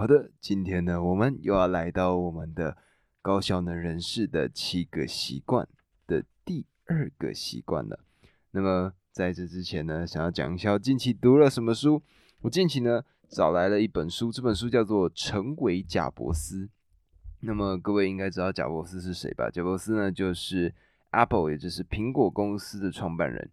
[0.00, 2.74] 好的，今天呢，我们又要来到我们的
[3.20, 5.68] 高效能人士的七个习惯
[6.06, 8.00] 的第二个习惯了。
[8.52, 12.02] 那么在这之前呢，想要讲一下近期读了什么书。
[12.40, 16.64] 我近期呢找来了一本书，这本书叫做《成为贾伯斯》。
[17.40, 19.50] 那么各位应该知道贾伯斯是谁吧？
[19.50, 20.74] 贾伯斯呢就是
[21.10, 23.50] Apple，也就是苹果公司的创办人。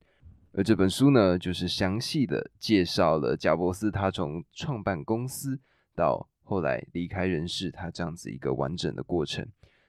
[0.53, 5.59] 而这本书呢，就是详细的介绍了贾伯斯他从创办公司。
[5.97, 9.45] 到后来离开人世，他这样子一个完整的过程。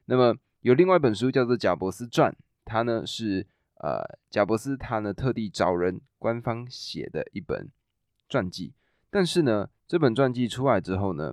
[0.07, 2.33] 那么有另外一本书叫做《贾伯斯传》，
[2.65, 7.71] 他呢是呃贾伯斯他呢特地找人官方写的一本
[8.29, 8.75] 传记。
[9.09, 11.33] 但是呢这本传记出来之后呢，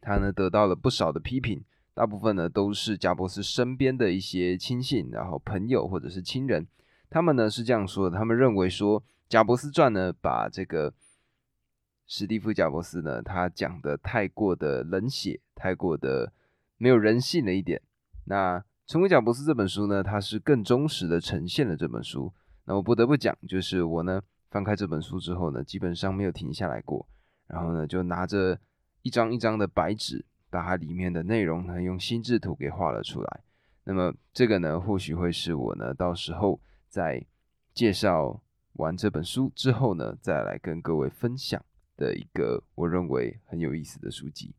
[0.00, 1.62] 他呢得到了不少的批评，
[1.94, 6.66] 大部分呢都是贾伯斯身边的一些亲信，然后朋友或者是亲人，
[7.08, 10.92] 他们呢是这样说的：他们认为说《贾伯斯传》呢把这个。
[12.12, 16.32] 史蒂夫·贾伯斯呢，他讲的太过的冷血，太过的
[16.76, 17.80] 没有人性了一点。
[18.24, 22.34] 那《成为贾伯斯》这本书呢，它是更忠实的呈现了这本书。
[22.64, 27.06] 那我不得不讲，就是我呢翻开这本书之后呢，基本上没有停下来过。
[27.46, 28.58] 然后呢，就拿着
[29.02, 33.40] 一张一张的白纸，把它里面的内容呢用心智图给画了出来。
[33.84, 37.24] 那么这个呢，或许会是我呢到时候在
[37.72, 41.64] 介绍完这本书之后呢，再来跟各位分享。
[42.00, 44.54] 的一个我认为很有意思的书籍。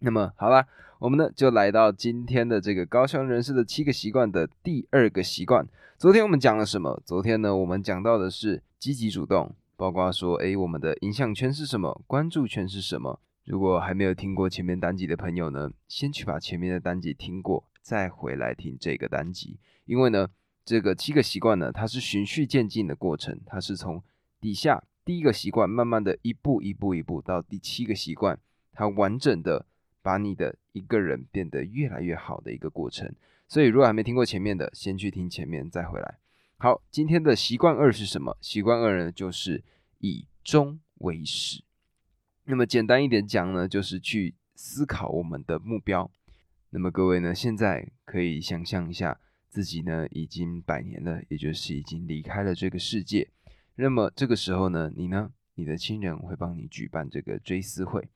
[0.00, 0.66] 那么好了，
[0.98, 5.66] 我们呢就来到今天的这个高效人士的七个习惯的第二个习惯。
[5.96, 7.00] 昨天我们讲了什么？
[7.06, 12.02] 昨天呢我们讲到的是积极主动，包括说，诶，我们的影响圈是什么？
[12.06, 13.20] 关注圈是什么？
[13.44, 19.56] 如果还没有听过前面单集的朋友呢，先去把前面的单集听过，再回来听这个单集。
[19.86, 20.28] 因为呢，
[20.64, 24.02] 这个七个习惯呢，它是循序渐进的过程，它是从
[24.40, 24.84] 底下。
[25.06, 28.40] 第一个习惯，慢慢的一步一步一步到第七个习惯，
[28.72, 29.64] 它完整的
[30.02, 33.14] 把你的一个人变得越来越好的一个过程。
[33.46, 36.18] 所以，如果还没听过前面的，先去听前面再回来。
[36.56, 38.36] 好，今天的习惯二是什么？
[38.40, 39.62] 习惯二呢，就是
[40.00, 41.62] 以终为始。
[42.42, 46.10] 那么简单一点讲呢，就是去思考我们的目标。
[46.70, 53.28] 那么各位呢，现在可以想象一下，自己呢已经百年了，也就是已经离开了这个世界。
[53.78, 58.08] 那么这个时候呢，你呢，你的亲人会帮你举办这个追思会，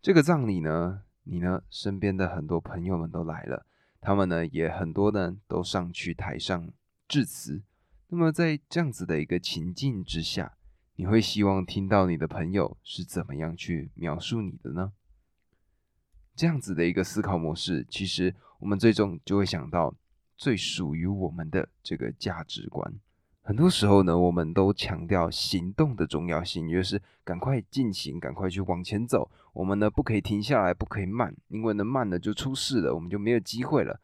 [0.00, 3.66] 这个葬礼呢，你呢身边的很多朋友们都来了，
[4.00, 6.72] 他们呢也很多呢都上去台上
[7.08, 7.62] 致辞。
[8.08, 10.56] 那么在这样子的一个情境之下，
[10.94, 14.92] 你会希望听到你的朋友是怎么样去描述你的呢？
[16.36, 19.94] 这样子的一个思考模式，其实我们最终就会想到
[20.36, 22.94] 最属于我们的这个价值观。
[23.42, 29.28] 很多时候呢，我们都强调行动的重要性，就是赶快进行，赶快去往前走。
[29.52, 34.00] 我们呢不可以停下来，不可以慢，因为呢慢了就出事了，我们就没有机会了。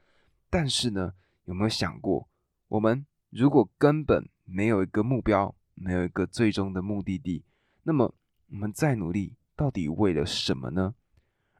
[0.50, 1.12] 但是呢，
[1.44, 2.26] 有没有想过，
[2.68, 7.44] 我们如果根本没有一个目标，没有一个最终的目的地，
[7.84, 8.12] 那么
[8.50, 10.94] 我们再努力，到底为了什么呢？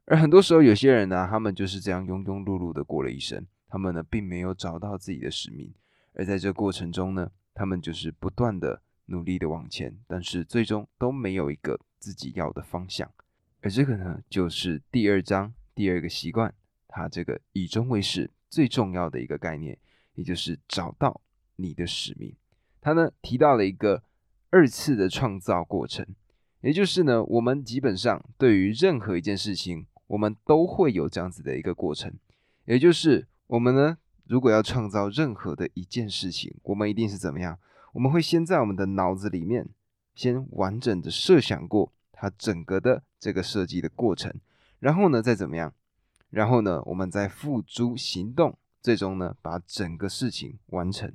[0.05, 5.73] 而很多时候，有些人呢，他们就是这样庸庸碌碌的过了一生，他们呢并没有找到自己的使命，
[6.15, 7.31] 而在这过程中呢。
[7.57, 13.11] 他们就是不断的努力的往前，但是最终都没有一个自己要的方向。
[13.61, 16.53] 而这个呢，就是第二章第二个习惯，
[16.87, 19.75] 它这个以终为始最重要的一个概念，
[20.13, 21.19] 也就是找到
[21.55, 22.31] 你的使命。
[22.79, 24.03] 他呢提到了一个
[24.51, 26.05] 二次的创造过程，
[26.61, 32.13] 也就是呢，我们基本上对于任何一件事情，我们都会有这样子的一个过程，
[32.65, 33.97] 也就是我们呢。
[34.27, 37.57] 如果要创造任何的一件事情，我们一定是怎么样？
[37.93, 39.67] 我们会先在我们的脑子里面
[40.13, 44.33] 先完整的设想过它整个的这个设计的过程，
[44.79, 45.73] 然后呢再怎么样？
[46.29, 51.11] 然后呢我们再付诸行动，最终呢把整个事情完成。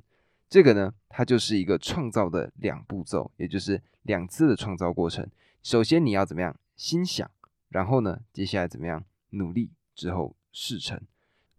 [0.48, 5.28] 这个呢它就是一个创造的两步骤，也就是两次的创造过程。
[5.62, 6.56] 首先你要怎么样？
[6.76, 7.30] 心想，
[7.68, 9.04] 然后呢接下来怎么样？
[9.30, 11.00] 努力之后事成。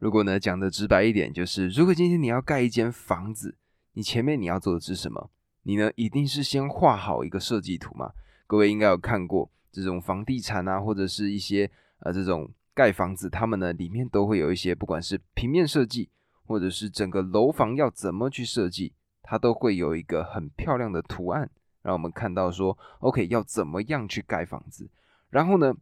[0.03, 3.55] 如果呢讲的直白一点，就是如果今天你要盖一间房子，
[3.94, 5.29] 你前面你要做的是什么？
[5.61, 8.11] 你呢一定是先画好一个设计图嘛？
[8.45, 16.09] 各位应该有看过这种房地产啊，或者是一些呃这种盖房子，他们呢里面都会有一些，不管是平面设计，
[16.47, 18.91] 或者是整个楼房要怎么去设计，
[19.21, 21.50] 它都会有一个很漂亮的图案，
[21.81, 24.89] 让我们看到说，OK 要怎么样去盖房子。
[25.29, 25.73] 然后呢，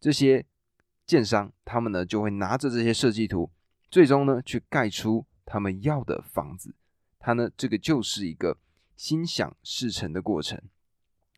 [0.00, 0.44] 这些
[1.06, 3.48] 建商他们呢就会拿着这些设计图。
[3.90, 6.74] 最终呢，去盖出他们要的房子，
[7.18, 8.56] 它呢，这个就是一个
[8.96, 10.60] 心想事成的过程。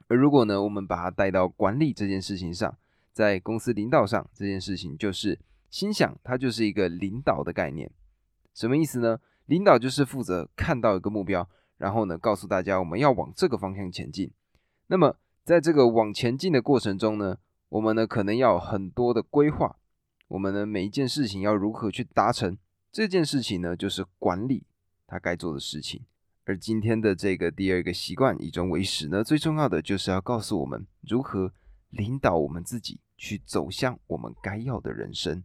[0.09, 2.77] 而如果呢，我们把它带到管理这件事情上，
[3.13, 5.39] 在公司领导上这件事情，就是
[5.71, 7.91] 心想它就是一个领导的概念。
[8.53, 9.19] 什么意思呢？
[9.47, 14.31] 领导就是负责看到一个目标，然后呢告诉大家我们要往这个方向前进。
[14.89, 17.39] 那么在这个往前进的过程中呢，
[17.71, 19.77] 我们呢可能要很多的规划，
[20.33, 22.57] 我们的每一件事情要如何去达成
[22.91, 24.65] 这件事情呢，就是管理
[25.07, 26.07] 他该做的事情。
[26.45, 31.53] 而今天的这个第二个习惯以终为始呢，最重要的就是要告诉我们如何
[31.91, 35.45] 领导我们自己去走向我们该要的人生。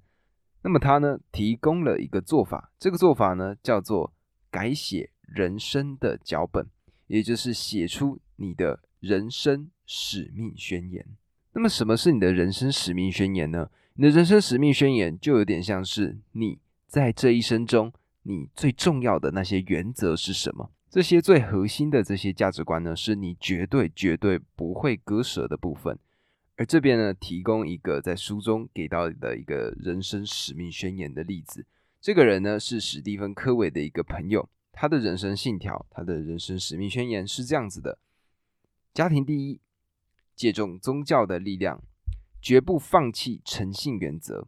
[0.61, 4.13] 那么他呢提供了一个做法，这个做法呢叫做
[4.49, 6.65] 改写人生的脚本，
[7.07, 11.05] 也就是写出你的人生使命宣言。
[11.51, 13.69] 那么什么是你的人生使命宣言呢？
[13.99, 17.91] 你的人生使命宣言就有点像是你在这一生中
[18.21, 20.69] 你最重要的那些原则是什么。
[20.87, 25.97] 这些最核心的这些价值观呢，是你绝对绝对不会割舍的部分。
[26.57, 31.65] 而这边呢，提供一个在书中给到的一个人生使命宣言的例子。
[31.99, 34.47] 这个人呢，是史蒂芬·科维的一个朋友。
[34.71, 37.97] 他的人生信条，他的人生使命宣言是这样子的：
[38.93, 39.59] 家庭第一，
[40.35, 41.81] 借重宗教的力量，
[42.47, 44.47] 绝不放弃诚信原则，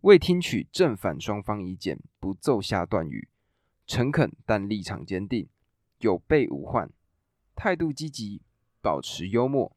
[0.00, 3.28] 未听取正反双方意见不奏下断语，
[3.86, 5.46] 诚恳但立场坚定。
[5.98, 6.90] 有备无患，
[7.54, 8.40] 态度积极，
[8.80, 9.76] 保持幽默，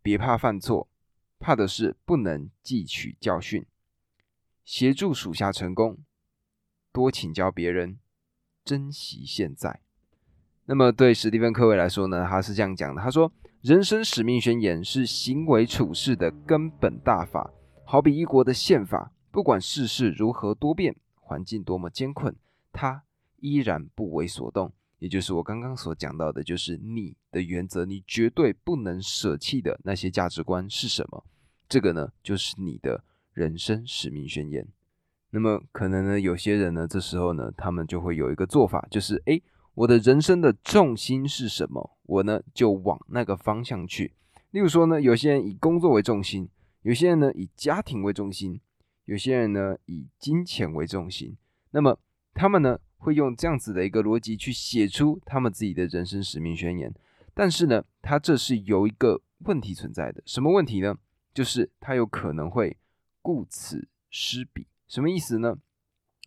[0.00, 0.88] 别怕犯错，
[1.40, 3.66] 怕的是不能汲取教训。
[4.64, 5.98] 协助属下成功，
[6.92, 7.98] 多请教别人，
[8.64, 9.80] 珍惜现在。
[10.66, 13.32] 那么对史蒂芬·科维来说呢，他是这样讲的：他说，
[13.66, 17.50] 人生使命宣言是行为处事的根本大法，
[17.84, 22.36] 好比一国的宪法，不管世事如何多变，环境多么艰困，
[22.72, 23.02] 它
[23.40, 24.72] 依然不为所动。
[25.00, 31.24] 也就是我刚刚所讲到的，就是你的原则，你绝对不能舍弃的那些价值观是什么？
[31.68, 33.02] 这个呢，就是你的
[33.32, 34.68] 人生使命宣言。
[35.30, 39.42] 那么可能呢，有些人呢，这时候呢，他们就会有一个做法，就是诶，
[39.74, 41.95] 我的人生的重心是什么？
[42.06, 44.14] 我呢就往那个方向去。
[44.50, 46.48] 例如说呢，有些人以工作为重心，
[46.82, 48.60] 有些人呢以家庭为重心，
[49.04, 51.36] 有些人呢以金钱为重心。
[51.70, 51.98] 那么
[52.34, 52.78] 他们呢？
[52.98, 56.92] 会用这样子的一个逻辑去写出他们自己的人生使命宣言，
[57.34, 60.22] 但是呢，他这是有一个问题存在的。
[60.24, 60.96] 什么问题呢？
[61.32, 62.78] 就是他有可能会
[63.20, 64.66] 顾此失彼。
[64.88, 65.58] 什么意思呢？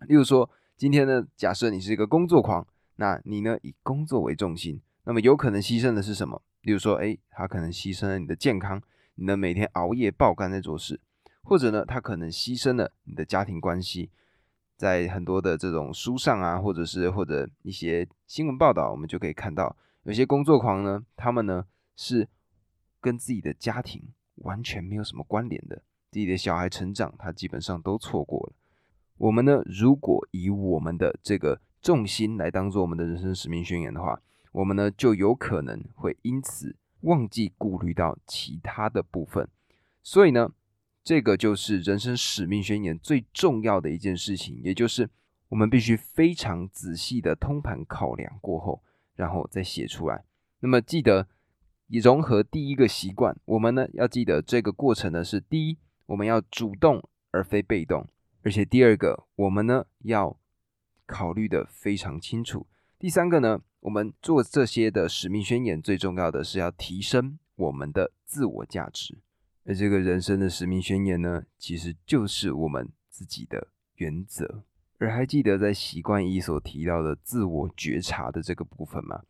[0.08, 2.66] 例如说，今天呢，假设你是一个工作狂，
[2.98, 4.80] 那你呢以工作为重心，
[5.10, 6.40] 那么有可能牺牲的是什么？
[6.62, 8.80] 例如说，哎，他可能牺牲了你的健康，
[9.16, 11.02] 你的每天熬夜爆肝在做事，
[11.42, 14.12] 或者呢，他可能牺牲了你的家庭关系。
[14.78, 21.66] 在很多的这种书上啊，或者是或者一些新闻报道，我们就可以看到，有些工作狂呢，他们呢
[21.96, 22.30] 是
[23.02, 28.54] 跟自己的家庭完全没有什么关联的，自己的小孩成长，他基本上都错过了。
[29.18, 39.48] 我们呢，如果以我们的这个重心来当做我们的人生使命宣言的话，我们呢就有可能会因此忘记顾虑到其他的部分，
[40.04, 40.52] 所以呢。
[41.02, 45.10] 这个就是人生使命宣言最重要的一件事情，也就是
[45.48, 48.84] 我们必须非常仔细的通盘考量过后，
[49.16, 50.24] 然后再写出来。
[50.60, 51.28] 那么记得
[51.88, 57.02] 以融合第一个习惯，我们呢要记得这个过程呢是第一，我们要主动
[57.32, 58.08] 而非被动，
[58.44, 60.38] 而且第二个，我们呢要
[61.08, 62.68] 考虑的非常清楚。
[63.00, 69.18] 第三个呢，我们做这些的使命宣言最重要的是要提升我们的自我价值。
[69.66, 74.64] 而这个人生的使命宣言呢，其实就是我们自己的原则。
[74.98, 79.24] 而还记得在习惯一所提到的自我觉察的这个部分吗？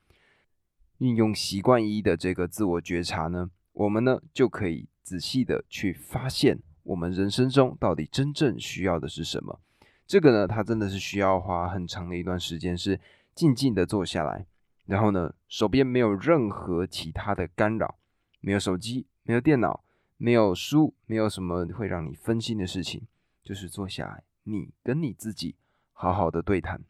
[0.98, 9.60] 运用习惯一的这个自我觉察呢，我们呢就可以仔细的去发现我们人生中到底真正需要的是什么。
[10.08, 13.00] 这个呢，它真的是需要花很长的一段时间，是
[13.36, 14.45] 静静的坐下来，
[14.86, 17.98] 然后呢，手边没有任何其他的干扰，
[18.39, 19.83] 没有手机，没有电脑。
[20.21, 23.07] 没有书，没有什么会让你分心的事情，
[23.41, 25.55] 就是坐下来，你跟你自己
[25.93, 26.83] 好好的对谈。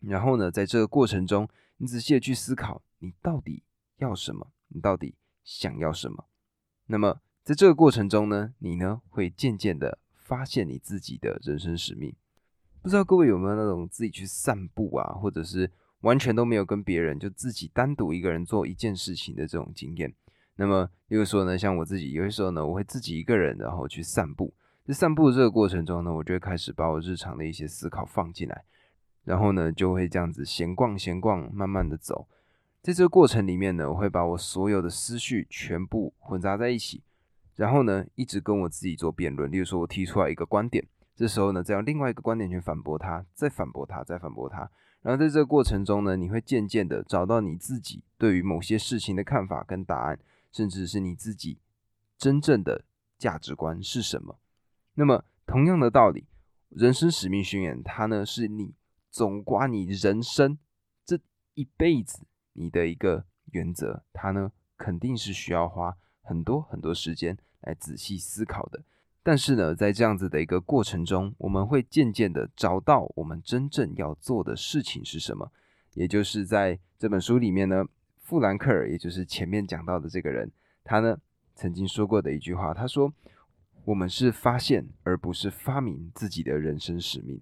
[0.00, 3.62] 然后呢，在这个过程中，你仔细的去思考，你到底
[3.96, 6.26] 要什么，你到底想要什么。
[6.88, 12.14] 那么在这个过程中呢，你呢会渐渐的发现你自己的人生使命。
[12.88, 20.10] 不知道各位有没有那种自己去散步啊，或者是完全都没有跟别人，就自己单独一个人做一件事情的这种经验？
[20.56, 24.54] 那么，例如说呢，像我自己，有些时候呢，我会自己一个人，然后去散步。
[24.86, 28.64] 在散步的这个过程中呢，我就会开始把我日常的一些思考放进来，
[29.24, 32.26] 然后呢，就会这样子闲逛闲逛，慢慢的走。
[32.80, 37.02] 在这个过程里面呢，我会把我所有的思绪全部混杂在一起，
[37.54, 39.52] 然后呢，一直跟我自己做辩论。
[39.52, 40.82] 例如说，我提出来一个观点，
[41.18, 44.70] 这时候呢，再用另外一个观点去反驳他，再反驳他，再反驳他。
[45.02, 50.20] 然后在这个过程中呢，你会渐渐的找到你自己对于某些事情的看法跟答案，
[50.52, 51.58] 甚至是你自己
[52.16, 52.84] 真正的
[53.18, 54.38] 价值观是什么。
[54.94, 56.28] 那么，同样的道理，
[56.68, 58.76] 人生使命宣言，它呢是你
[59.10, 60.56] 总刮你人生
[61.04, 61.18] 这
[61.54, 68.84] 一辈子你的一个原则，它呢肯定是需要花很多很多时间来仔细思考的。
[69.22, 75.52] 但是呢，在这样子的一个过程中，我们会渐渐的找到我们真正要做的事情是什么。
[75.94, 77.84] 也就是在这本书里面呢，
[78.22, 80.50] 富兰克尔，也就是前面讲到的这个人，
[80.82, 81.18] 他呢
[81.54, 83.12] 曾经说过的一句话，他说
[83.84, 87.40] ：“我们是发现而不是发明自己的人生使命。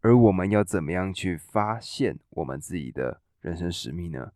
[0.00, 4.32] 而我们要怎么样去发现我们自己的人生使命呢？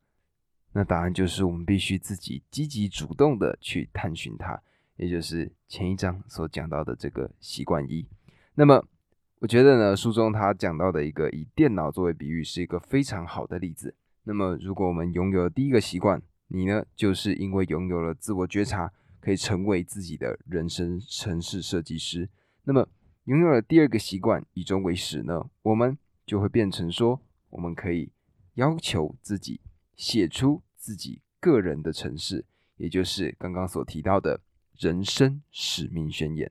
[0.73, 4.61] 那答案就是我们必须自己积极主动的去探寻它。”
[4.99, 8.05] 也就是前一章所讲到的这个习惯一，
[8.57, 8.85] 那么
[9.39, 13.95] 我觉得呢，书中他讲到的一个以电脑作为比喻，是一个非常好的例子。
[14.25, 22.29] 那么，如果我们拥有了第一个习惯，你呢，就是因为拥有了自我觉察，可以成为自己的人生城市设计师。
[22.65, 22.89] 那么，
[23.27, 28.11] 拥有了第二个习惯，以终为始呢，我们就会变成说，我们可以
[28.55, 29.61] 要求自己
[29.95, 32.45] 写出自己个人的城市，
[32.79, 34.41] 也就是刚刚所提到的。
[34.79, 36.51] 人生使命宣言。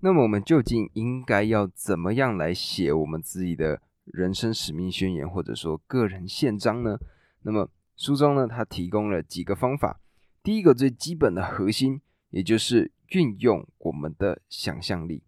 [0.00, 6.98] 那么，我们究竟应该要怎么样来写我们自己的人生使命宣言，或者说个人宪章呢？
[7.42, 10.00] 那么，书中呢，它提供了几个方法。
[10.42, 15.22] 第一个最基本的核心，也就是运用我们的想象力。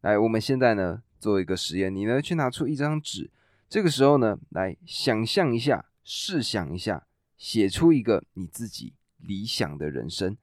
[0.00, 3.30] 来，我们现在呢做一个实验，你呢去拿出一张纸，
[3.68, 7.06] 这个时候呢，来想象一下，试想一下，
[7.36, 10.36] 写出一个你自己理想的人生。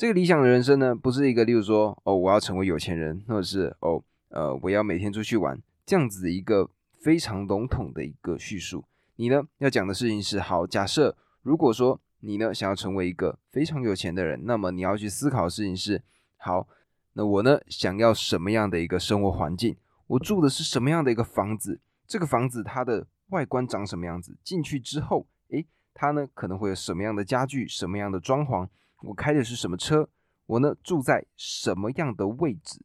[0.00, 6.70] 这个理想的人生呢，不是一个，例如说，哦，我要成为有钱人，或者是哦，呃，我要每天出去玩，这样子的一个
[7.02, 8.82] 非常笼统的一个叙述。
[9.16, 16.02] 你呢，要讲的事情是，好，假设如果说你呢想要成为一个非常有钱的人，那么你要去思考的事情是，
[16.38, 16.66] 好，
[17.12, 19.76] 那我呢想要什么样的一个生活环境？
[20.06, 21.78] 我住的是什么样的一个房子？
[22.06, 24.34] 这个房子它的外观长什么样子？
[24.42, 27.68] 进去之后，诶，它呢可能会有什么样的家具？
[27.68, 28.66] 什么样的装潢？
[29.02, 30.08] 我开的是什么车？
[30.46, 32.82] 我呢住在什么样的位置？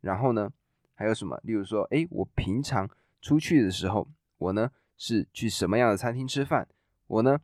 [0.00, 0.52] 然后呢
[0.94, 1.40] 还有什么？
[1.42, 2.88] 例如说，哎，我平常
[3.20, 4.06] 出去的时候，
[4.38, 6.68] 我呢是去什么样的餐厅吃饭？
[7.06, 7.38] 我呢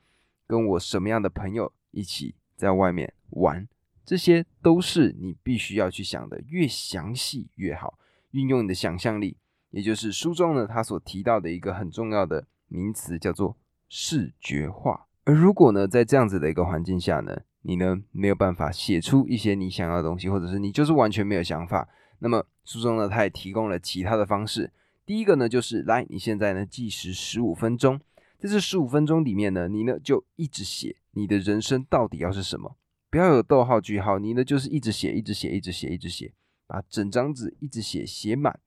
[0.46, 3.66] 跟我什么样的朋友一起在外面玩？
[4.04, 7.98] 这些都是你必须要去想的，越详细越好。
[8.32, 9.36] 运用你的想象力，
[9.70, 13.56] 也就是书中呢他所提到的一个很重要的名词，叫做
[13.88, 15.06] 视觉化。
[15.24, 17.42] 而如果呢在这样子的一个环境下呢？
[17.62, 21.88] 你呢没有办法写出一些你想要的东西，或者是你就是完全没有想法。
[22.19, 24.73] 那么书中呢，他也提供了其他的方式。
[25.04, 28.00] 第一个呢，就是来，你现在呢计时十五分钟，
[28.38, 32.76] 在这十五分钟里面呢，你呢就一直写你的人生到底要是什么，
[33.11, 36.33] 不要有逗号句号，你呢就是一直写，一直写，一直写，一直写，
[36.66, 38.61] 把整张纸一直写写满，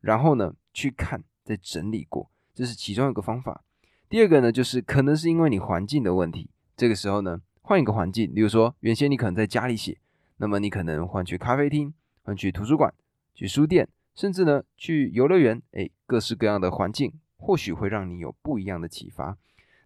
[0.00, 3.64] 然后呢去看再整理过，这是其中一个方法。
[4.08, 7.40] 第二个呢，就是可能是因为你环境的问题，这个时候呢。
[7.64, 9.96] 换一个环境，例如说原先你可能在家里写，
[10.38, 12.92] 那么你可能换去咖啡厅，换去图书馆，
[13.34, 19.38] 去书店，甚至呢去游乐园，哎，各式各样的环境或许会让你有不一样的启发。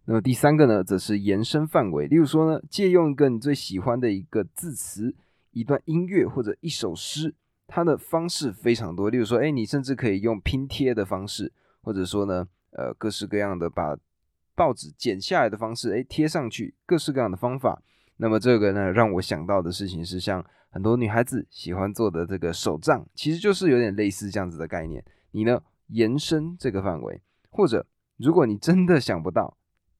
[0.06, 5.14] 那么第三个呢，则是延伸范围，例如说呢，借用一个你最喜欢的一个字词、
[5.50, 7.34] 一段音乐或者一首诗，
[7.66, 9.10] 它的方式非常多。
[9.10, 11.52] 例如说，哎，你甚至可以用拼贴的方式，
[11.82, 13.96] 或者说呢，呃，各式各样的把。
[14.56, 17.80] 报纸剪下来的方式，哎，贴上去，各式各样的方法。
[18.16, 25.04] 那么这个呢，让我想到的事情是，像很多女孩子喜欢做的这个手账，其实就是有点类似这样子的概念。
[25.32, 27.20] 你呢，延伸这个范围，
[27.50, 27.86] 或者
[28.16, 29.58] 如果你真的想不到，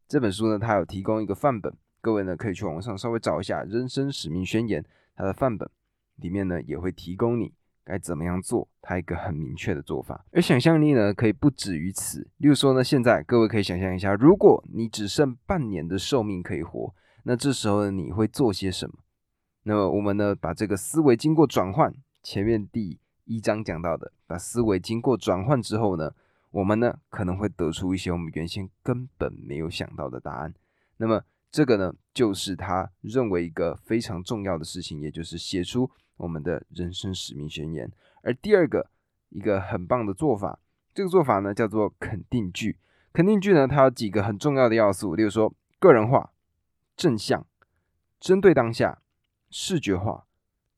[0.09, 1.71] 这本书呢，它有提供一个范本，
[2.01, 4.83] 各位呢可以去网上稍微找一下《人生使命宣言》
[5.15, 5.69] 它的范本，
[6.17, 7.53] 里面呢也会提供你。
[7.87, 8.69] 该怎么样做？
[8.83, 12.29] 它一个很明确的做法，而想象力呢，可以不止于此。
[12.39, 18.97] 例如说呢，现在各位可以想象一下，如果你只剩半年的寿命可以活，那这时候呢，你会做些什么？
[19.63, 26.13] 那么我们呢，把这个思维经过转换，前面第一章讲到的，把思维经过转换之后呢，
[26.51, 30.53] 我们呢可能会得出一些我们原先根本没有想到的答案。
[30.97, 35.91] 那么这个呢，就是他认为一个非常重要的事情，也就是写出。
[36.17, 37.91] 我们的人生使命宣言，
[38.23, 38.91] 而第二个
[39.31, 40.59] 一个很棒的做法，
[40.95, 42.79] 这个做法呢叫做肯定句。
[43.13, 46.33] 肯定句呢，它有几个很重要的要素，例如说个人化、
[46.97, 47.47] 正向、
[48.21, 49.01] 针对当下、
[49.51, 50.27] 视觉化、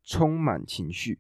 [0.05, 1.19] 充满情绪。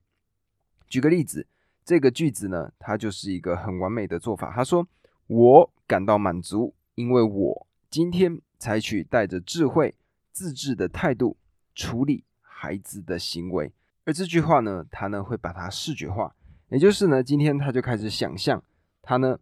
[0.89, 1.47] 举个例子，
[1.85, 4.53] 这个句子呢，它就是一个很完美的做法。
[4.55, 4.89] 他说
[5.27, 9.95] ：“我感到满足，因为我今天采取带着智慧、
[10.33, 11.37] 自制的态度
[11.75, 13.73] 处理孩子的行为。”
[14.09, 16.35] 而这句话呢，他呢会把它视觉化，
[16.71, 18.65] 也就是呢，今天他就开始想象
[19.03, 19.39] 他呢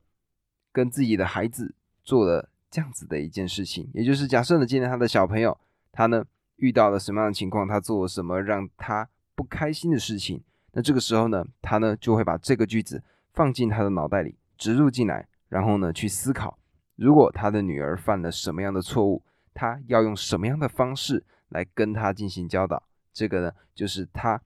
[0.73, 5.57] 跟自己的孩子做了这样子的一件事情，也就是假设呢，今天他的小朋友
[5.93, 6.25] 他呢
[6.57, 10.43] 遇到了什么样的情况，他做了什么让他不开心的事情。
[10.73, 13.01] 那这个时候呢，他呢就会把这个句子
[13.35, 16.59] 放进他的脑袋里，植入进来，然后呢去思考，
[16.97, 19.23] 如果他的女儿犯了什么样的错误，
[19.55, 22.83] 他要用什么样的方式来跟他进行教导。
[23.13, 24.43] 这个呢，就是他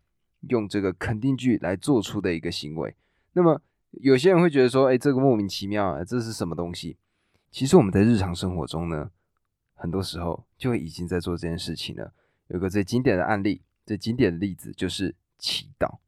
[0.48, 2.94] 用这个肯定句来做出的一个行为。
[3.32, 3.60] 那么
[3.92, 6.96] 有些人会觉得说，哎，这个莫名其妙啊，这是什么东西？
[7.50, 9.10] 其实我们在日常生活中呢，
[9.74, 12.12] 很多时候就已经在做这件事情了。
[12.48, 15.98] 有个最经典的案例，最经典的例子就是祈祷。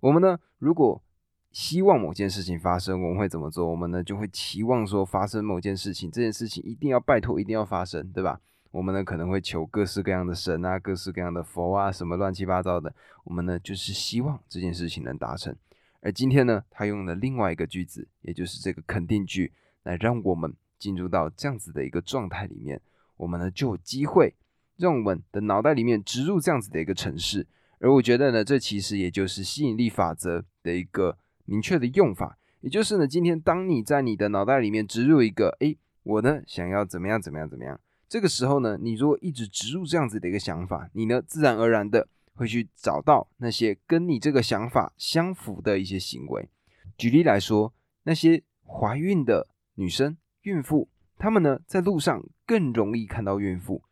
[0.00, 1.02] 我们呢，如果
[1.50, 3.68] 希望某件事情发生，我们会怎么做？
[3.70, 8.40] 我们呢就会期望说发生某件事情，这件事情一定要拜托，一定要发生，对吧？
[8.70, 12.94] 我们呢可能会求各式各样的神啊，各式各样的佛啊，什么乱七八糟的。
[13.24, 15.54] 我们呢就是希望这件事情能达成。
[16.00, 22.80] 而今天呢，他用了另外一个句子，也就是这个肯定句，来让我们进入到这样子的一个状态里面。
[23.16, 24.34] 我们呢就有机会
[24.76, 27.46] 让我们的脑袋里面植入这样子的一个程式。
[27.80, 46.48] 而我觉得呢，这其实也就是吸引力法则的一个明确的用法，也就是呢，今天当你在你的脑袋里面植入一个，诶，我呢想要怎么样怎么样怎么样，这个时候呢，你如果一直植入这样子的一个想法，你呢自然而然的会去找到那些跟你这个想法相符的一些行为。
[46.96, 47.74] 举例来说，
[48.04, 50.88] 那些怀孕的女生、孕妇，
[51.18, 53.82] 她们呢在路上更容易看到孕妇，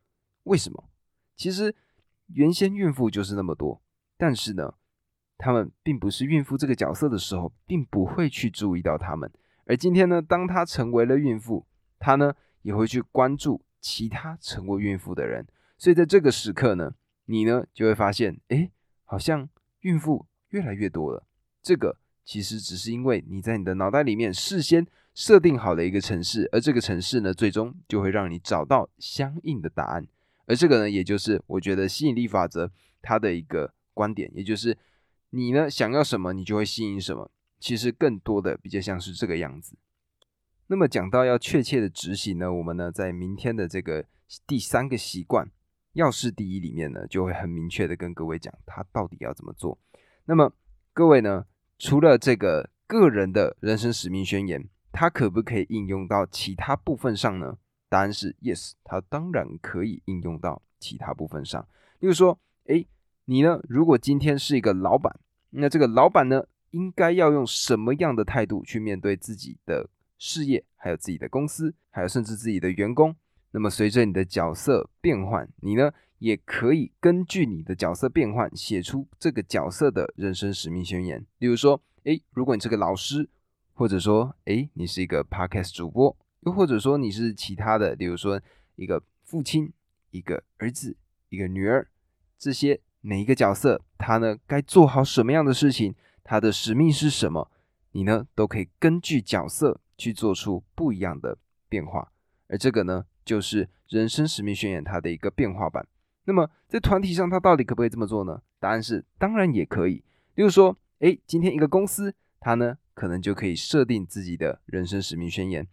[0.44, 0.88] 为什么？
[1.36, 1.74] 其实。
[2.34, 3.80] 原先孕妇就是那么多，
[4.18, 4.74] 但是呢，
[5.38, 9.32] 他们并不是孕妇这个角色的时候，并不会去注意到他们。
[9.64, 11.64] 而今天呢，当她成为了孕妇，
[12.00, 15.46] 她呢也会去关注其他成为孕妇的人。
[15.78, 16.92] 所以在这个时刻呢，
[17.26, 18.68] 你呢就会发现，哎，
[19.04, 19.48] 好像
[19.82, 21.24] 孕妇越来越多了。
[21.62, 30.04] 这个其实只是因为你在你的脑袋里面事先设定好了一个城市，而这个城市呢，最终就会让你找到相应的答案。
[30.46, 34.76] 而这个呢，也就是我觉得吸引力法则它的一个观点，也就是
[35.30, 37.30] 你呢想要什么，你就会吸引什么。
[37.60, 39.76] 其实更多的比较像是这个样子。
[40.68, 44.04] 那么讲到要确切的执行呢，我们呢在明天的这个
[44.46, 45.48] 第三个习惯
[45.92, 49.78] 要事第一里面呢，就会很明确的跟各位讲他到底要怎么做。
[50.24, 50.52] 那么
[50.92, 51.46] 各位呢，
[51.78, 57.58] 除了这个个人的人生使命宣言，它可不可以应用到其他部分上呢？
[57.88, 61.60] 答案是 yes，它当然可以应用到其他部分上。
[62.00, 62.84] 例如说，哎，
[63.26, 63.60] 你呢？
[63.68, 65.18] 如果今天是一个老板，
[65.50, 73.14] 那这个老板呢，应该要用什么样的态度去面对自己的事业，还有自己的公司，还有甚至自己的员工？
[73.52, 81.24] 那么随着你的角色变换，你呢也可以根据你的角色变换，写出这个角色的人生使命宣言。
[81.38, 83.28] 例如说，哎，如果你是个老师，
[83.72, 86.16] 或者说，哎，你是一个 podcast 主播。
[86.40, 88.40] 又或者说你是其他的，比如说
[88.76, 89.72] 一个父亲、
[90.10, 90.96] 一个儿子、
[91.28, 91.88] 一个女儿，
[92.38, 97.50] 这些每一个角色，他呢该做好什么样的事情，他的使命是什么，
[97.92, 101.36] 你呢都可以根据角色去做出不一样的
[101.68, 102.12] 变化。
[102.48, 105.86] 而这个呢，就是人生使命宣言它的一个变化版。
[106.24, 108.42] 那么在团体上，它到底可不可以这么做呢？
[108.58, 110.02] 答案是当然也可以。
[110.34, 115.66] 例如说，诶，今天一个公司，它呢可能就可以设定自己的人生使命宣言。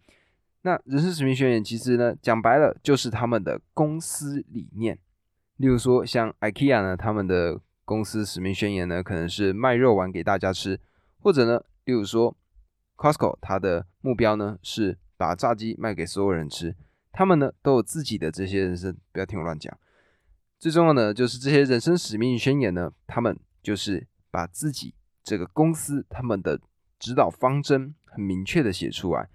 [0.62, 4.98] 那人生使命宣言其实呢，讲白了就是他们的公司理念。
[5.58, 10.76] 例如说，像 IKEA 呢，他们的公司使命宣言呢，可能是卖肉丸给大家吃；
[11.20, 12.34] 或者呢，例如说
[12.96, 16.76] Costco，它的目标呢是把炸鸡卖给所有人吃。
[17.12, 19.78] 他们呢都有自己的这些人生，不要听我乱讲。
[20.58, 26.60] 最重要的就是这些人生使命宣言呢，他们就是把自己这个公司他们的
[26.98, 29.28] 指导方针很明确的写出来。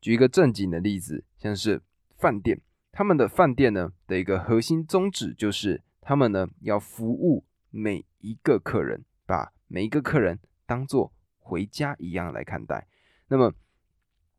[0.00, 1.80] 举一个正经的例子，像是
[2.18, 2.60] 饭店，
[2.92, 12.86] 他们的饭店呢的一个核心宗旨就是，他们呢要服务每一个客人，把每一个客人当做回家一样来看待。
[13.34, 13.52] 那么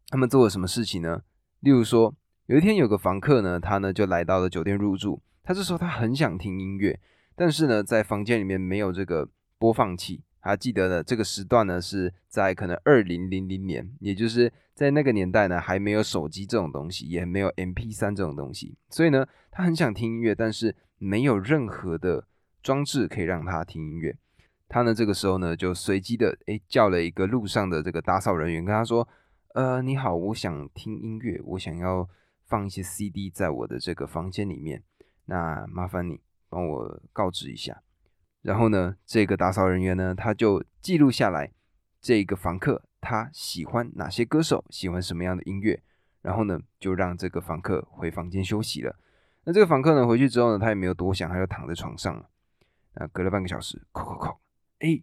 [0.08, 1.22] 他们做了什么事情呢？
[1.60, 6.98] 例如说，有一天有个房客呢，他呢就来到了酒店入住，他这时候他很想听音乐，
[7.36, 9.28] 但是呢在房间里面没有这个
[9.58, 10.24] 播放器。
[10.40, 22.26] 他记得呢这个时段呢，是在可能二零零零年，也就是在那个年代呢，还没有手机这种东西，也没有 M P 三这种东西，所以呢，他很想听音乐，但是没有任何的
[22.64, 24.16] 装置可以让他听音乐。
[24.68, 29.08] 他呢这个时候呢就随机的诶叫了一个路上的这个打扫人员，跟他说
[29.54, 32.10] ：“呃，你好，我想听音乐，我想要
[32.46, 34.84] 放一些 CD 在我的这个房间里面，
[35.26, 37.82] 那麻烦你帮我告知一下。”
[38.42, 41.52] 然后呢，这个打扫人员呢他就记录下来
[42.00, 45.82] 这个房客他喜欢哪些歌手，喜欢什么样的音乐，
[46.22, 48.96] 然后呢就让这个房客回房间休息了。
[49.46, 52.30] 那这个房客呢回去之后呢，他也没有多想，他就躺在床上了。
[52.96, 54.38] 那隔了半个小时，叩叩叩，
[54.86, 55.02] 哎，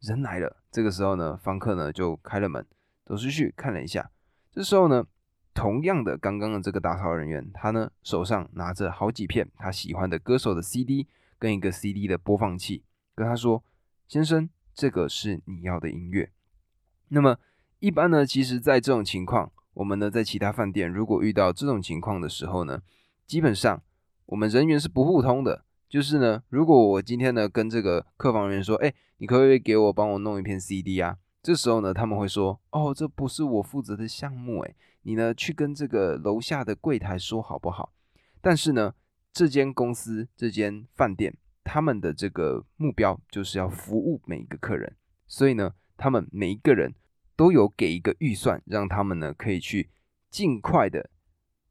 [0.00, 0.56] 人来了。
[0.70, 2.66] 这个时候呢，房客呢就开了门，
[3.04, 4.10] 走出去看了一下。
[4.50, 5.06] 这时候呢，
[5.52, 11.06] 同样的，刚刚的这个打扫人员，他呢手上拿着好几片他喜欢的歌手的 CD
[11.38, 13.62] 跟一个 CD 的播放器，跟他说
[14.08, 16.32] ：“先生，这个是你要的音乐。”
[17.08, 17.38] 那么
[17.80, 22.80] 一般呢，其实在这种情况，我们呢在其他饭店如果遇到这种情况的时候呢。
[23.24, 23.82] 基本上，
[24.26, 25.64] 我们人员是不互通的。
[25.92, 31.18] 就是呢，如果我今天呢跟这个客房人员说，哎，你可不可以给我帮我弄一片 CD 啊？
[31.42, 37.92] 这时候呢，他们会说，哦，这不是我负责的项目，哎，你呢去跟这个楼下的柜台说好不好？
[38.40, 38.94] 但是呢，
[39.34, 46.94] 这间公司、这间饭店，他们的这个目标就是要服务每一个客人，所以呢，他们每一个人
[47.36, 49.90] 都有给一个预算，让他们呢可以去
[50.30, 51.10] 尽快的。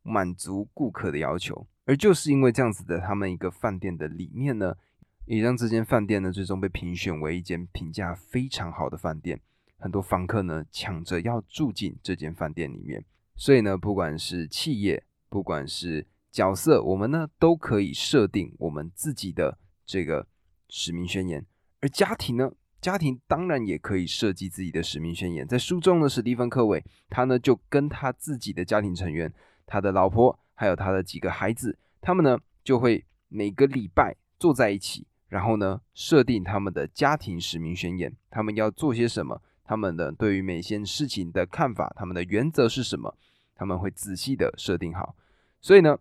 [0.04, 4.78] 满足顾客的要求，而就是因为这样子的，他们一个饭店的理念呢，
[5.26, 9.42] 也让这间饭店呢最终被评选为一间评价非常好的饭店。
[9.78, 13.04] 很多房客呢抢着要住进这间饭店里面，
[13.36, 20.26] 所以呢，不管是企业，不管是角色，我们呢都可以设定我们自己的这个
[20.70, 21.46] 使命宣言。
[21.82, 25.46] 而家庭呢，家庭当然也可以设计自己的使命宣言。
[25.46, 29.34] 在书中呢，史蒂芬·科维他呢就跟他自己的家庭成员。
[29.66, 43.18] 他的老婆还有他的几个孩子，他们呢就会每个礼拜坐在一起，然后呢设定他们的家庭使命宣言，他们要做些什么，他们的对于每件事情的看法，他们的原则是什么，
[43.56, 45.16] 他们会仔细的设定好。
[45.60, 45.98] 所以呢，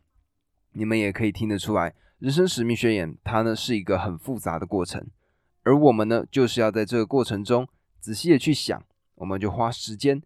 [0.73, 5.07] 你们也可以听得出来，人生使命宣言它呢是一个很复杂的过程，
[5.63, 7.67] 而我们呢就是要在这个过程中
[7.99, 10.21] 仔细的去想，我们就花时间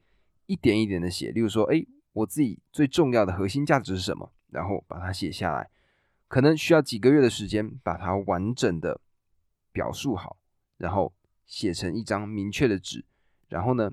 [0.46, 1.86] 一点一点的写，例如说，哎。
[2.14, 4.32] 我自己最重要的核心价值是什么？
[4.50, 5.68] 然后把它写下来，
[6.28, 9.00] 可能需要几个月的时间把它完整的
[9.72, 10.36] 表述好，
[10.78, 11.12] 然后
[11.44, 13.04] 写成一张明确的纸，
[13.48, 13.90] 然后呢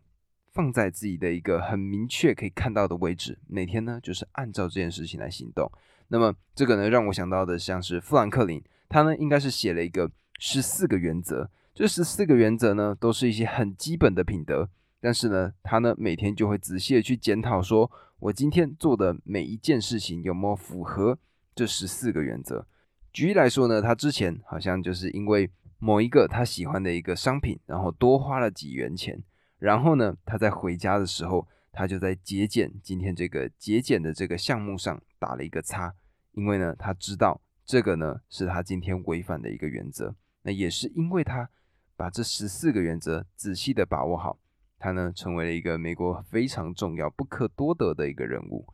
[0.52, 3.40] 放在自己的一个很明确可以看到的位置。
[3.48, 5.72] 每天呢就是按照这件事情来行动。
[6.10, 17.92] 那么这个呢让我想到的像是富兰克林，他呢应该是写了一个十四个原则，这十四个原则呢都是一些很基本的品德，但是呢他呢每天就会仔细的去检讨说。
[18.22, 21.18] 我今天做的每一件事情有没有符合
[21.56, 22.68] 这十四个原则？
[23.12, 29.24] 举例来说呢，他之前好像就是因为某一个他喜欢的一个商品，然后多花了几元钱，
[29.58, 35.96] 然后呢，他在回家的时候，他就在节俭今天这个节俭的这个项目上打了一个叉，
[36.34, 40.14] 因为呢，他知道这个呢是他今天违反的一个原则。
[40.44, 41.50] 那也是因为他
[41.96, 44.38] 把这十四个原则仔细的把握好。
[44.82, 48.65] 他呢，成为了一个美国非常重要、不可多得的一个人物。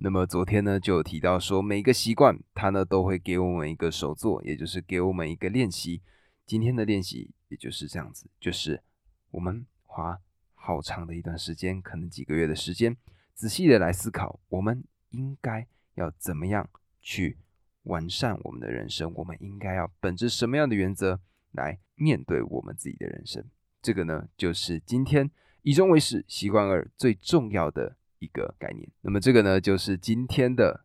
[0.00, 6.02] 那么昨天呢，就有提到说，每个习惯他呢都会给我们一个手作，也就是给我们一个练习。
[6.44, 8.82] 今天的练习也就是这样子，就是
[9.30, 10.18] 我们花
[10.54, 12.96] 好长的一段时间，可能几个月的时间，
[13.32, 16.68] 仔细的来思考，我们应该要怎么样
[17.00, 17.38] 去
[17.84, 21.20] 完善我们的人生，我们应该要本着什么样的原则
[21.52, 23.44] 来面对我们自己的人生。
[23.84, 25.30] 这个呢，就是今天。
[25.66, 28.86] 以终为始，习惯二最重要的一个概念。
[29.00, 30.84] 那么这个呢，就是今天的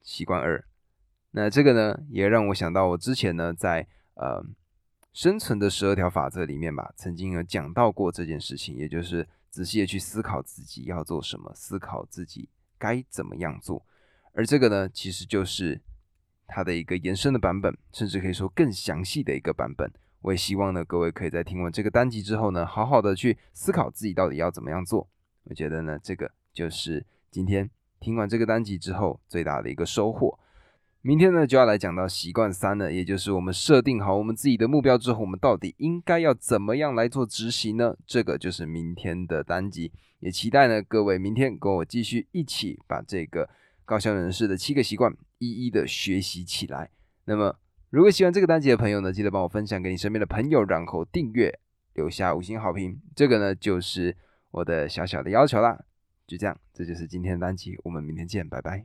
[0.00, 0.66] 习惯二。
[1.32, 4.42] 那这个呢，也让我想到我之前呢，在呃
[5.12, 13.84] 生存的十二条法则里面吧，曾经有讲到过这件事情，也就是仔细的去思考自己要做什么，思考自己该怎么样做。
[14.32, 15.82] 而这个呢，其实就是
[16.46, 19.92] 它的一个延伸的版本，甚至可以说更详细的一个版本。
[20.24, 25.06] 我也希望呢，各位可以在听完这个单集之后呢，好好的去思考自己到底要怎么样做。
[25.42, 27.68] 我觉得呢，这个就是今天
[28.00, 30.38] 听完这个单集之后最大的一个收获。
[31.02, 37.94] 明天呢，就要来讲到习惯三了，也就是我们设定好我们自己的目标之后，我们到底应该要怎么样来做执行呢？
[38.06, 39.92] 这个就是明天的单集。
[40.20, 43.50] 也期待呢，各位明天跟我继续一起把这个
[43.84, 46.88] 高效人士的七个习惯一一的学习起来。
[47.26, 47.56] 那么。
[47.94, 51.60] 如果喜欢这个单集的朋友呢，记得帮我分享给你身边的朋友，然后订阅，
[51.92, 53.00] 留下五星好评。
[53.14, 54.16] 这个呢，就是
[54.50, 55.78] 我的小小的要求啦。
[56.26, 58.82] 就这样，这就是今天的单集，我们明天见，拜拜。